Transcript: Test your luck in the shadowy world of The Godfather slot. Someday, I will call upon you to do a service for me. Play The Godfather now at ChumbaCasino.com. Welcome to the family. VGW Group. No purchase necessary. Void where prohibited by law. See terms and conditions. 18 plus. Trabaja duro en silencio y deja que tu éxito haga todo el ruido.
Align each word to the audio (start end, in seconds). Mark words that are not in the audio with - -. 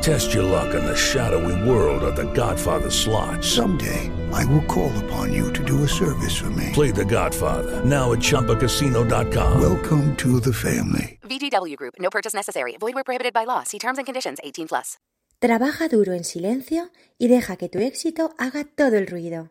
Test 0.00 0.32
your 0.32 0.44
luck 0.44 0.74
in 0.74 0.84
the 0.84 0.96
shadowy 0.96 1.68
world 1.68 2.02
of 2.02 2.16
The 2.16 2.24
Godfather 2.32 2.90
slot. 2.90 3.44
Someday, 3.44 4.10
I 4.32 4.44
will 4.46 4.64
call 4.64 4.92
upon 5.04 5.32
you 5.32 5.52
to 5.52 5.62
do 5.64 5.84
a 5.84 5.88
service 5.88 6.36
for 6.36 6.50
me. 6.50 6.70
Play 6.72 6.90
The 6.90 7.04
Godfather 7.04 7.84
now 7.84 8.12
at 8.12 8.20
ChumbaCasino.com. 8.20 9.60
Welcome 9.60 10.16
to 10.16 10.40
the 10.40 10.52
family. 10.52 11.18
VGW 11.22 11.76
Group. 11.76 11.94
No 11.98 12.08
purchase 12.10 12.34
necessary. 12.34 12.76
Void 12.78 12.94
where 12.94 13.04
prohibited 13.04 13.34
by 13.34 13.44
law. 13.44 13.62
See 13.62 13.78
terms 13.78 13.98
and 13.98 14.06
conditions. 14.06 14.38
18 14.42 14.68
plus. 14.68 14.96
Trabaja 15.38 15.88
duro 15.88 16.12
en 16.12 16.24
silencio 16.24 16.90
y 17.18 17.28
deja 17.28 17.56
que 17.56 17.68
tu 17.68 17.78
éxito 17.78 18.34
haga 18.38 18.64
todo 18.64 18.96
el 18.98 19.06
ruido. 19.06 19.50